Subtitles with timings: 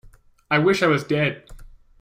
[0.49, 1.45] I wish I was dead!